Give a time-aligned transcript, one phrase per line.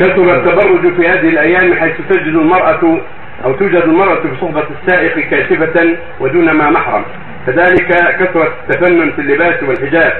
[0.00, 2.98] كثر التبرج في هذه الأيام حيث تجد المرأة
[3.44, 7.04] أو توجد المرأة في صحبة السائق كاشفة ودون ما محرم.
[7.46, 7.86] كذلك
[8.20, 10.12] كثرة التفنن في اللباس والحجاب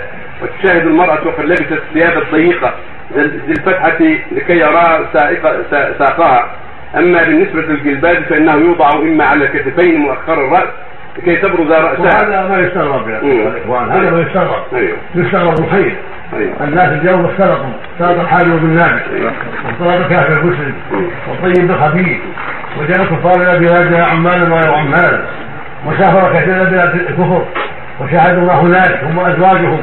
[0.43, 2.75] وتشاهد المرأة وقد لبست الثياب الضيقة
[3.17, 3.99] ذي الفتحة
[4.33, 5.09] لكي يرى
[5.99, 6.51] ساقها.
[6.97, 10.69] أما بالنسبة للجلباب فإنه يوضع إما على الكتفين مؤخر الرأس
[11.19, 12.01] لكي تبرز رأسها.
[12.01, 13.19] وهذا ما يستغرب يا
[13.65, 14.63] اخوان هذا ما يستغرب.
[15.15, 15.97] يستغرب الخير أيوه.
[16.61, 19.33] الناس اليوم اختلطوا اختلط الحامل بالنابل أيوه.
[19.65, 20.75] واختلط الكافر المسلم
[21.29, 22.19] والطيب بالخبيث
[22.81, 25.25] وجاء الكفار إلى بلادنا عمالا وغير عمال
[25.87, 27.45] وسافر كثيرا إلى بلاد الكفر
[28.01, 29.81] وشاهدوا ما هناك هم وأزواجهم.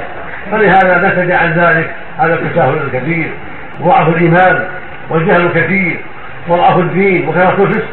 [0.51, 3.31] فلهذا نتج عن ذلك هذا التساهل الكثير
[3.79, 4.63] وضعف الإيمان
[5.09, 5.99] والجهل الكثير
[6.47, 7.87] وضعف الدين وكثره الفسق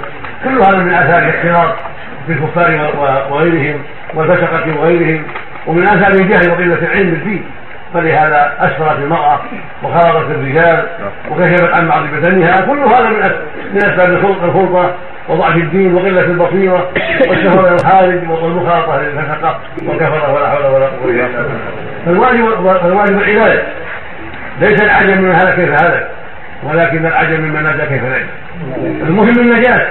[0.44, 1.74] كل هذا من آثار الاختلاط
[2.28, 2.90] بالكفار
[3.30, 3.80] وغيرهم
[4.14, 5.22] والفسقة وغيرهم
[5.66, 7.44] ومن آثار الجهل وقلة العلم بالدين
[7.94, 9.40] فلهذا اسفرت المرأة
[9.82, 10.86] وخالطت الرجال
[11.30, 13.30] وكشفت عن بعض بدنها كل هذا من
[13.72, 14.94] من أسباب الخلطة
[15.28, 16.88] وضعف الدين وقلة البصيرة
[17.28, 21.58] والشهوه الخارج والمخالطة للفسقة والكفرة ولا حول ولا قوة إلا بالله.
[22.06, 23.62] فالواجب فالواجب العنايه
[24.60, 26.10] ليس العجب من هلك كيف هلك
[26.62, 28.26] ولكن العجب ممن نجا كيف نجا.
[29.06, 29.86] المهم النجاة.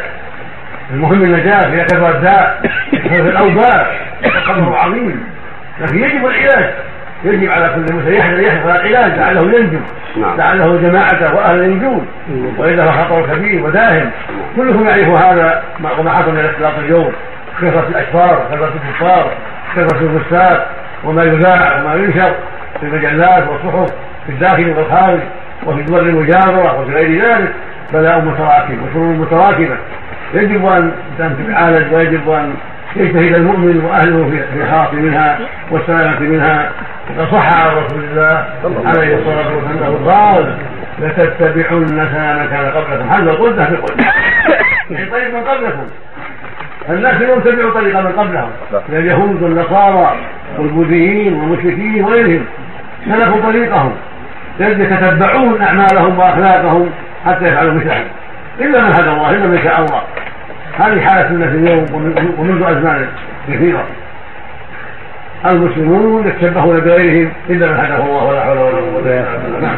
[0.92, 5.24] المهم النجاة في كثرة الداء في الأوباء الخطر عظيم.
[5.82, 6.74] لكن يجب العلاج.
[7.24, 9.80] يجب على كل مسلم يحذر يحذر العلاج لعله ينجو
[10.18, 10.38] نعم.
[10.38, 12.08] لعله جماعته وأهل ينجون
[12.58, 14.12] والا فخطر كبير وداهم.
[14.56, 15.64] كلكم يعرف هذا
[16.00, 17.12] وما حصل من الاختلاط اليوم.
[17.62, 19.32] كثره الاشفار كثره الكفار
[19.76, 20.62] كثره الفساد
[21.04, 22.36] وما يذاع وما ينشر
[22.80, 23.94] في المجلات والصحف
[24.26, 25.20] في الداخل والخارج
[25.66, 27.54] وفي الدول المجاورة وفي غير ذلك.
[27.94, 29.78] بلاء متراكم وشرور متراكمة.
[30.34, 30.92] يجب أن
[31.54, 32.54] تعالج ويجب ان
[32.96, 35.40] يجتهد المؤمن وأهله في الحاط منها
[35.72, 36.72] والسلامة منها
[37.10, 38.46] وقد صح عن رسول الله
[38.86, 40.58] عليه الصلاة والسلام أنه قال
[41.00, 44.12] لتتبعن سنن كان قبلكم هذا قلنا في قلنا
[44.88, 45.88] في طريق من قبلكم.
[46.90, 48.50] الناس اليوم تبعوا طريق من قبلهم.
[48.90, 50.16] من اليهود والنصارى
[50.58, 52.46] والبوذيين والمشركين وغيرهم
[53.06, 53.94] سلكوا طريقهم.
[54.60, 56.90] يتتبعون أعمالهم وأخلاقهم
[57.26, 58.06] حتى يفعلوا مثلهم
[58.60, 60.02] إلا من هدى الله إلا من شاء الله.
[60.78, 61.86] هذه حالة الناس اليوم
[62.38, 63.08] ومنذ أزمان
[63.48, 63.84] كثيرة.
[65.46, 69.60] المسلمون يتشبهون بغيرهم إلا من هداه الله ولا حول ولا قوة إلا بالله.
[69.60, 69.78] نعم.